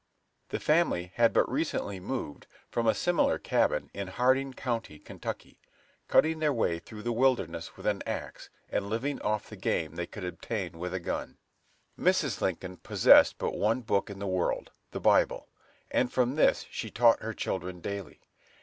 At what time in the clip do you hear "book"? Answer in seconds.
13.81-14.09